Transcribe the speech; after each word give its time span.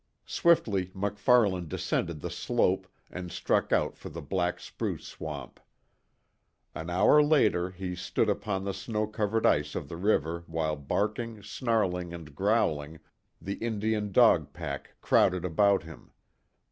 Swiftly 0.25 0.89
MacFarlane 0.95 1.67
descended 1.67 2.21
the 2.21 2.31
slope 2.31 2.87
and 3.11 3.31
struck 3.31 3.71
out 3.71 3.95
for 3.99 4.09
the 4.09 4.19
black 4.19 4.59
spruce 4.59 5.05
swamp. 5.05 5.59
An 6.73 6.89
hour 6.89 7.21
later 7.21 7.69
he 7.69 7.95
stood 7.95 8.27
upon 8.27 8.63
the 8.63 8.73
snow 8.73 9.05
covered 9.05 9.45
ice 9.45 9.75
of 9.75 9.89
the 9.89 9.97
river 9.97 10.43
while 10.47 10.75
barking, 10.75 11.43
snarling 11.43 12.15
and 12.15 12.33
growling, 12.33 12.99
the 13.39 13.57
Indian 13.61 14.11
dog 14.11 14.53
pack 14.53 14.95
crowded 15.01 15.45
about 15.45 15.83
him. 15.83 16.09